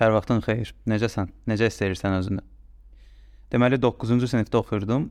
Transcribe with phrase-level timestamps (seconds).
[0.00, 0.70] Hər vaxtın xeyir.
[0.88, 1.28] Necəsən?
[1.50, 2.40] Necə hiss edirsən özünü?
[3.52, 5.10] Deməli 9-cu sinifdə oxuyurdum.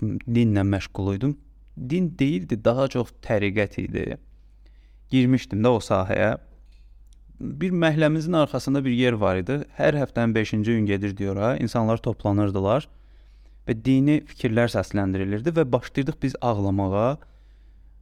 [0.00, 1.34] Dinlə məşğul idim.
[1.76, 4.16] Din deyildi, daha çox təriqət idi.
[5.12, 6.30] Girmişdim də o sahəyə.
[7.40, 9.58] Bir məhəlləmizin arxasında bir yer var idi.
[9.76, 11.52] Hər həftənin 5-ci gün gedirdi ora.
[11.60, 12.88] İnsanlar toplanırdılar
[13.68, 17.18] və dini fikirlər səsləndirilirdi və başlayırdıq biz ağlamağa.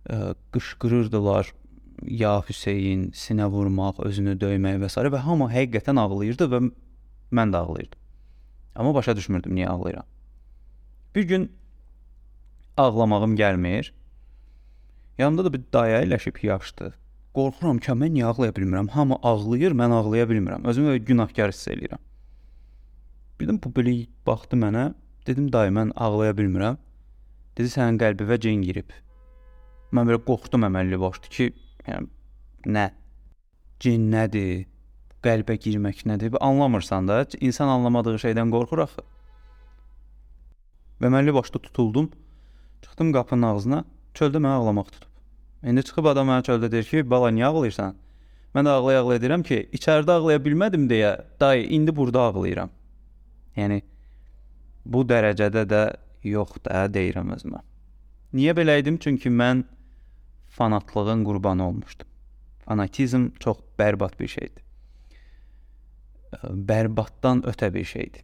[0.05, 1.51] Ə, qışqırırdılar,
[2.03, 5.01] ya Hüseyn, sinə vurmaq, özünü döymək və s.
[5.01, 6.61] və hamı həqiqətən ağlayırdı və
[7.33, 8.01] mən də ağlayırdım.
[8.75, 10.07] Amma başa düşmürdüm niyə ağlayıram.
[11.15, 11.53] Bir gün
[12.77, 13.93] ağlamağım gəlmir.
[15.19, 16.95] Yanımda da bir daya əyləşib yaşdı.
[17.35, 18.89] Qorxuram ki, mən niyə ağlaya bilmirəm?
[18.89, 20.67] Hamı ağlayır, mən ağlaya bilmirəm.
[20.67, 22.03] Özümü günahkar hiss eləyirəm.
[23.41, 23.95] Birdən bu belə
[24.27, 24.93] baxdı mənə.
[25.27, 26.79] Dedim, dayı, mən ağlaya bilmirəm.
[27.59, 28.91] Dedi, sənin qəlbinə cin girib.
[29.95, 31.49] Mən belə qorxdum əməlli başlı ki,
[31.89, 32.91] yəni nə?
[33.81, 34.67] Cin nədir?
[35.25, 36.37] Qəlbə girmək nədir?
[36.41, 39.05] Anlamırsan da, insan anlamadığı şeydən qorxur axı.
[41.01, 42.11] Və əməlli başlı tutuldum.
[42.85, 45.11] Çıxdım qapının ağzına, çöldə məni ağlamaq tutub.
[45.65, 47.97] İndi çıxıb adam mənə çöldə deyir ki, bala niyə ağlayırsan?
[48.55, 52.71] Mən də ağlaya-ağlaya deyirəm ki, içəridə ağlaya bilmədim deyə, dayı, indi burada ağlayıram.
[53.57, 53.81] Yəni
[54.85, 55.83] bu dərəcədə də
[56.29, 57.63] yox da deyirəm özümə.
[58.35, 58.99] Niyə belə idim?
[59.01, 59.65] Çünki mən
[60.55, 62.09] fanatlığın qurbanı olmuşdum.
[62.65, 64.63] Fanatizm çox bərbad bir şeydir.
[66.45, 68.23] Bərbaddan ötə bir şeydir.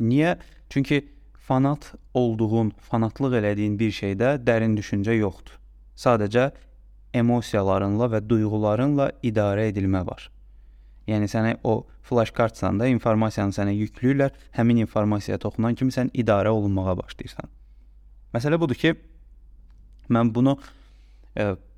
[0.00, 0.38] Niyə?
[0.70, 5.56] Çünki fanat olduğun, fanatlıq elədiyin bir şeydə dərin düşüncə yoxdur.
[5.96, 6.50] Sadəcə
[7.14, 10.30] emosiyalarınla və duyğularınla idarə edilmə var.
[11.10, 14.30] Yəni sənə o flash kartsan da informasiyanı sənə yükləyirlər.
[14.56, 17.50] Həmin informasiyaya toxunan kimi sən idarə olunmağa başlayırsan.
[18.34, 18.94] Məsələ budur ki,
[20.10, 20.58] mən bunu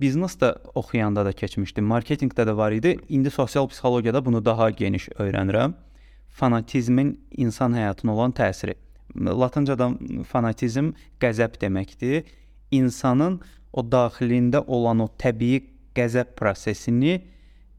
[0.01, 2.97] biznesdə oxuyanda da keçmişdim, marketinqdə də var idi.
[3.09, 5.75] İndi sosial psixologiyada bunu daha geniş öyrənirəm.
[6.29, 8.75] Fanatizmin insan həyatına olan təsiri.
[9.17, 12.25] Latıncadan fanatizm qəzəb deməkdir.
[12.71, 13.41] İnsanın
[13.73, 15.61] o daxilində olan o təbii
[15.95, 17.21] qəzəb prosesini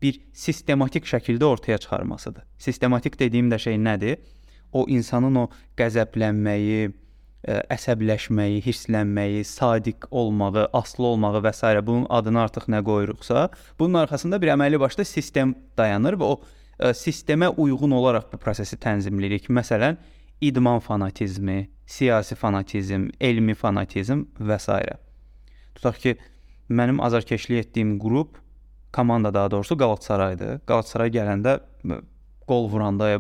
[0.02, 2.44] bir sistematik şəkildə ortaya çıxarmasıdır.
[2.58, 4.20] Sistematik dediyim də şey nədir?
[4.74, 6.92] O insanın o qəzəblənməyi,
[7.44, 11.72] əsəbləşməyi, hirslənməyi, sadiq olmağı, aslı olmağı və s.
[11.86, 13.50] bunun adını artıq nə qoyuruqsa,
[13.80, 18.80] bunun arxasında bir əməlli başlı sistem dayanır və o ə, sistemə uyğun olaraq bu prosesi
[18.80, 19.50] tənzimləyirik.
[19.52, 20.00] Məsələn,
[20.42, 24.80] idman fanatizmi, siyasi fanatizm, elmi fanatizm və s.
[25.76, 26.16] Tutaq ki,
[26.70, 28.40] mənim azarkeşlik etdiyim qrup
[28.94, 30.64] komanda daha doğrusu Qalatasaraydır.
[30.70, 31.60] Qalatasaray gələndə
[32.48, 33.18] qol vuranda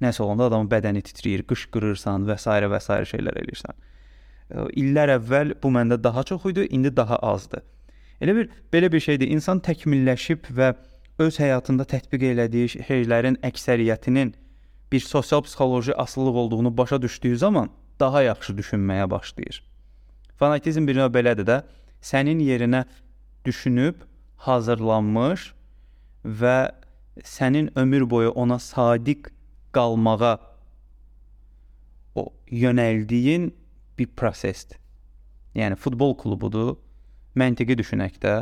[0.00, 2.50] nəsə olanda adamın bədəni titrəyir, qışqırırsan və s.
[2.72, 3.00] və s.
[3.12, 3.74] şeylər eləyirsən.
[4.80, 7.62] İllər əvvəl bu məndə daha çox idi, indi daha azdır.
[8.20, 9.28] Elə bir belə bir şeydir.
[9.28, 10.74] İnsan təkmilləşib və
[11.20, 14.34] öz həyatında tətbiq elədiyi şeylərin əksəriyyətinin
[14.92, 19.62] bir sosial psixoloji asılılıq olduğunu başa düşdüyü zaman daha yaxşı düşünməyə başlayır.
[20.36, 21.62] Fanatizm bir növ belədir də,
[22.02, 22.84] sənin yerinə
[23.44, 24.00] düşünüb
[24.36, 25.52] hazırlanmış
[26.24, 26.72] və
[27.24, 29.28] sənin ömür boyu ona sadiq
[29.72, 30.38] qalmağa
[32.14, 33.50] o yönəldiyin
[33.98, 34.78] bir prosesdir.
[35.54, 36.76] Yəni futbol klubudur.
[37.38, 38.34] Məntiqi düşünək də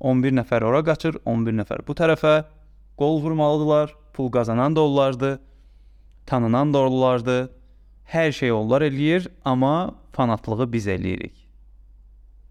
[0.00, 2.34] 11 nəfər ora qaçır, 11 nəfər bu tərəfə
[2.98, 3.94] qol vurmalıdılar.
[4.16, 5.40] Pul qazanan da onlardı,
[6.26, 7.52] tanınan da onlardı.
[8.06, 11.34] Hər şey onlar eləyir, amma fanatlığı biz eləyirik.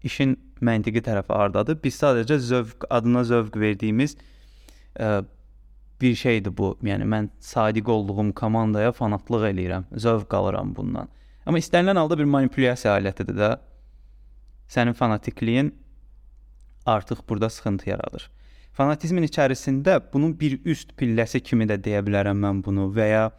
[0.04, 1.78] İşin məntiqi tərəfi hardadır?
[1.82, 4.16] Biz sadəcə zövq adına zövq verdiyimiz
[5.00, 5.24] ə,
[6.00, 6.78] bir şeydir bu.
[6.82, 11.08] Yəni mən sadiq olduğum komandaya fanatlıq eləyirəm, zövq alıram bundan.
[11.46, 13.50] Amma istənilən halda bir manipulyasiya alətidir də.
[14.68, 15.74] Sənin fanatikliyin
[16.86, 18.30] artıq burada sıxıntı yaradır.
[18.72, 23.30] Fanatizmin içərisində bunun bir üst pilləsi kimi də deyə bilərəm mən bunu və ya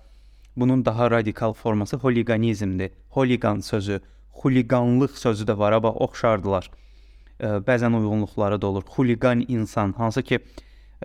[0.57, 2.91] bunun daha radikal forması holiqanizmdir.
[3.09, 4.01] Holiqan sözü,
[4.34, 6.72] xuliqanlıq sözü də var, amma oxşardılar.
[7.40, 8.84] Bəzən uyğunluqları da olur.
[8.84, 10.40] Xuliqan insan, hansı ki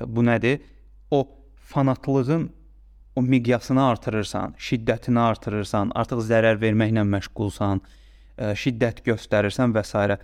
[0.06, 0.60] bu nədir?
[1.10, 1.28] O
[1.64, 2.50] fanatlığın
[3.16, 7.82] o miqyasını artırırsan, şiddətini artırırsan, artıq zərər verməklə məşğulsan,
[8.38, 10.18] ə, şiddət göstərirsən və s.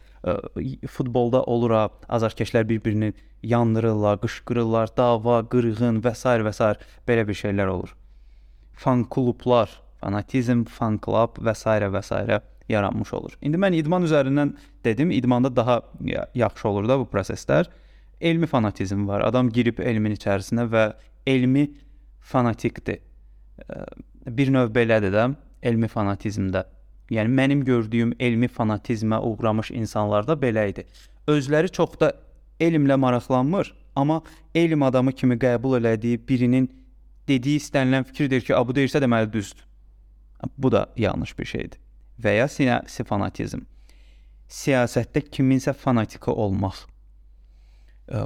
[0.88, 1.74] futbolda olur,
[2.08, 3.12] azarkeşlər bir-birini
[3.42, 6.28] yandırırlar, qışqırırlar, dava, qırğın və s.
[6.46, 6.74] və s.
[7.06, 7.94] belə bir şeylər olur.
[8.72, 9.70] Fan klublar,
[10.00, 11.66] fanatizm, fan klub və s.
[11.68, 12.40] və s.
[12.68, 13.36] yaranmış olur.
[13.42, 15.82] İndi mən idman üzərindən dedim, idmanda daha
[16.34, 17.68] yaxşı olur da bu proseslər.
[18.20, 19.20] Elmi fanatizm var.
[19.20, 20.92] Adam girib elmin içərisinə və
[21.28, 21.66] elmi
[22.32, 23.02] fanatikdir.
[24.26, 25.28] Bir növ belədir də,
[25.62, 26.64] elmi fanatizmdə.
[27.12, 30.84] Yəni mənim gördüyüm elmi fanatizmə uğramış insanlar da belə idi.
[31.28, 32.12] Özləri çox da
[32.60, 34.22] elmlə maraqlanmır, amma
[34.54, 36.68] elm adamı kimi qəbul elədiyi birinin
[37.28, 39.64] dediyi istənilən fikirdir ki, bu deyirsə deməli düzdür.
[40.58, 41.80] Bu da yanlış bir şeydir.
[42.22, 43.64] Və ya siyasi fanatizm.
[44.48, 46.84] Siyasətdə kiminsə fanatiki olmaq.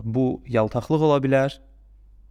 [0.04, 1.56] Bu yaltaqlıq ola bilər.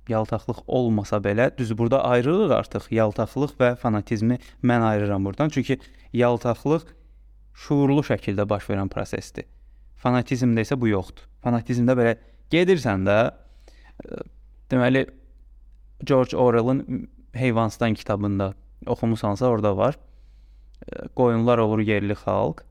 [0.10, 2.90] Yaltaqlıq olmasa belə, düz burada ayrılır artıq.
[2.92, 5.50] Yaltaqlıq və fanatizmi mən ayırıram burdan.
[5.50, 5.80] Çünki
[6.14, 6.88] yaltaqlıq
[7.54, 9.46] şuurlu şəkildə baş verən prosesdir.
[10.02, 11.28] Fanatizmdə isə bu yoxdur.
[11.46, 12.16] Fanatizmdə belə
[12.52, 13.18] gedirsən də
[14.72, 15.06] deməli
[16.04, 18.54] George Orwell-ın Heyvanstan kitabında
[18.86, 20.00] oxumusansa orada var.
[21.16, 22.64] Qoyunlar olur yerli xalq.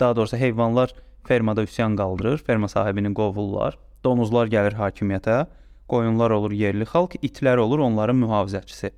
[0.00, 0.94] Daha doğrusu heyvanlar
[1.24, 3.78] fermada üsyan qaldırır, ferma sahibini qovurlar.
[4.04, 5.46] Donuzlar gəlir hakimiyyətə.
[5.88, 8.90] Qoyunlar olur yerli xalq, itlər olur onların mühafizəçisi.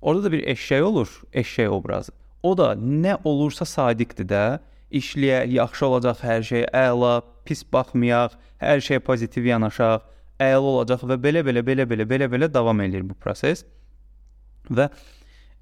[0.00, 2.12] Orada da bir eşşək olur, eşşək obrazı.
[2.42, 4.44] O da nə olursa sadiqdir də.
[4.92, 10.04] İşləyə, yaxşı olacaq hər şey, əla, pis baxmayaq, hər şeyə pozitiv yanaşaq
[10.42, 13.64] əla olacaq və belə-belə belə-belə belə-belə davam eləyir bu proses.
[14.68, 14.92] Və ə,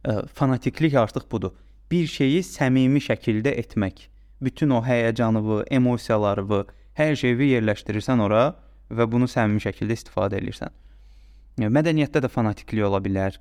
[0.04, 1.54] e, fanatiklik artıq budur.
[1.90, 4.08] Bir şeyi səmimi şəkildə etmək.
[4.42, 6.64] Bütün o həyəcanını, emosiyalarını,
[6.98, 8.44] hər şeyi yerləşdirirsən ora
[8.90, 10.72] və bunu səmimi şəkildə istifadə edirsən.
[11.60, 13.38] Mədəniyyətdə də fanatiklik ola bilər.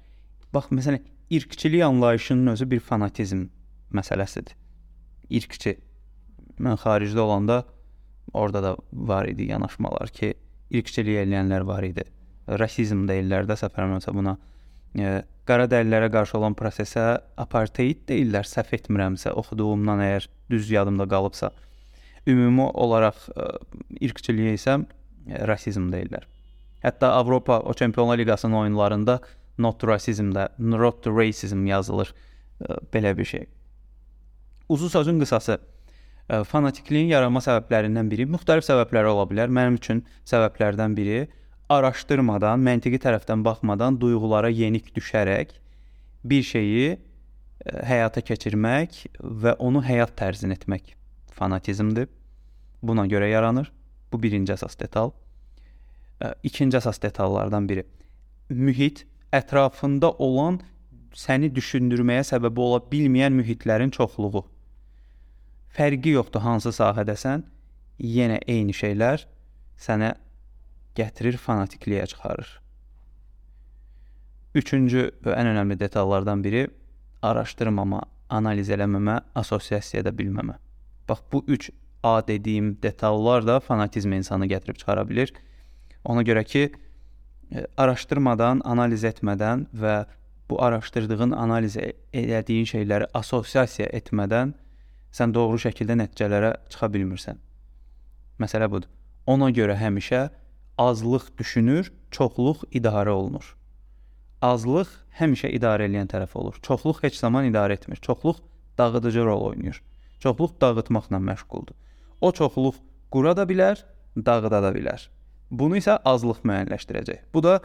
[0.54, 1.02] Bax, məsələn,
[1.34, 3.48] irqçilik anlayışının özü bir fanatizm
[3.94, 4.54] məsələsidir.
[5.30, 5.78] İrqçi.
[6.62, 7.64] Mən xaricdə olanda
[8.34, 10.34] orada da var idi yanaşmalar ki,
[10.70, 12.06] irqçilik edənlər var idi.
[12.48, 14.38] Rasizm deyirlər də səfərməsə buna.
[14.94, 21.50] E, qara dərlilərə qarşı olan prosesə apartheid deyirlər, səhv etmirəmsə, oxuduğumdan əgər düz yadımda qalıbsa.
[22.30, 23.48] Ümumi olaraq e,
[24.10, 24.84] irqçiliyə isə
[25.28, 26.28] rasizm deyirlər.
[26.84, 29.20] Hətta Avropa o Çempionlar Liqasının oyunlarında
[29.58, 32.14] not to racism-də not to racism yazılır.
[32.62, 33.46] E, belə bir şey.
[34.70, 35.60] Uzun sözün qısası
[36.48, 39.52] fanatikliyin yaranma səbəblərindən biri müxtəlif səbəbləri ola bilər.
[39.52, 41.28] Mənim üçün səbəblərdən biri
[41.70, 45.52] araşdırmadan, məntiqi tərəfdən baxmadan duyğulara yenik düşərək
[46.24, 46.98] bir şeyi
[47.64, 50.96] həyata keçirmək və onu həyat tərzin etmək
[51.36, 52.08] fanatizmdir.
[52.84, 53.72] Buna görə yaranır.
[54.14, 55.12] Bu birinci əsas detal.
[56.46, 57.88] İkinci əsas detallardan biri
[58.50, 60.60] mühit ətrafında olan
[61.18, 64.44] səni düşündürməyə səbəb ola bilməyən mühitlərin çoxluğu.
[65.74, 67.44] Fərqi yoxdur hansı sahədəsən,
[67.98, 69.26] yenə eyni şeylər
[69.82, 70.14] sənə
[70.98, 72.50] gətirir fanatikliyə çıxarır.
[74.54, 76.68] Üçüncü və ən önəmli detallardan biri
[77.26, 80.60] araşdırmama, analiz eləməmə, assosiasiya edə bilməmə.
[81.10, 81.72] Bax bu 3
[82.04, 85.32] A dediyim detallar da fanatizm insanı gətirib çıxara bilər.
[86.04, 86.72] Ona görə ki,
[87.56, 90.06] e, araşdırmadan, analiz etmədən və
[90.50, 94.54] bu araşdırdığın, analiz e, elədiyin şeyləri assosiasiya etmədən
[95.16, 97.40] sən doğru şəkildə nəticələrə çıxa bilmirsən.
[98.40, 98.90] Məsələ budur.
[99.28, 100.28] Ona görə həmişə
[100.78, 103.54] azlıq düşünür, çoxluq idarə olunur.
[104.42, 104.90] Azlıq
[105.20, 106.58] həmişə idarə edən tərəf olur.
[106.68, 108.02] Çoxluq heç zaman idarə etmir.
[108.04, 108.42] Çoxluq
[108.78, 109.82] dağıdıcı rol oynayır.
[110.20, 111.78] Çoxluq dağıtmaqla məşğuldur.
[112.24, 112.78] O çoxluq
[113.12, 113.82] qura da bilər,
[114.16, 115.10] dağıda da bilər.
[115.52, 117.26] Bunu isə azlıq müəyyənləşdirəcək.
[117.34, 117.58] Bu da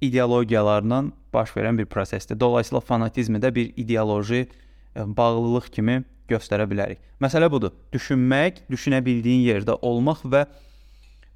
[0.00, 1.00] ideologiyalarla
[1.34, 2.38] baş verən bir prosesdir.
[2.40, 7.02] Dolayısıyla fanatizmi də bir ideoloji e, bağlılıq kimi göstərə bilərik.
[7.20, 7.74] Məsələ budur.
[7.92, 10.44] Düşünmək, düşünə bildiyin yerdə olmaq və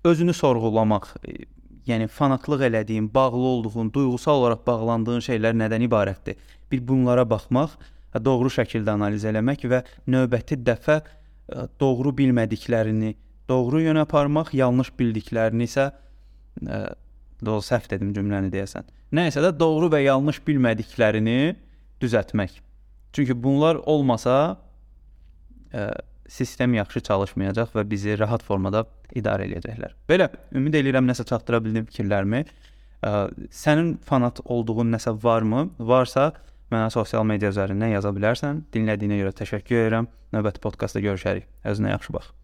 [0.06, 1.34] özünü sorğulamaq, e,
[1.90, 6.38] yəni fanatlıq elədiyin, bağlı olduğun, duyğusal olaraq bağlandığın şeylər nədən ibarətdir?
[6.72, 7.74] Bir bunlara baxmaq,
[8.24, 11.23] doğru şəkildə analiz eləmək və növbəti dəfə e,
[11.80, 13.14] doğru bilmədiklərini
[13.48, 16.80] doğru yönə aparmaq, yanlış bildiklərini isə ə,
[17.44, 18.88] doğru səhv dedim cümləni deyəsən.
[19.14, 21.54] Nəysə də doğru və yanlış bilmədiklərini
[22.02, 22.56] düzəltmək.
[23.14, 24.56] Çünki bunlar olmasa
[25.74, 25.90] ə,
[26.28, 29.92] sistem yaxşı çalışmayacaq və bizi rahat formada idarə edəcəklər.
[30.08, 32.44] Belə, ümid eləyirəm nəsə çatdıra bildim fikirlərimi.
[33.04, 33.12] Ə,
[33.52, 35.68] sənin fanat olduğun nəsə varmı?
[35.78, 36.32] Varsa
[36.74, 38.64] mənə sosial media üzərindən yaza bilərsən.
[38.74, 40.10] Dinlədiyinə görə təşəkkür edirəm.
[40.34, 41.46] Növbəti podkastda görüşərik.
[41.70, 42.34] Özünə yaxşı bax.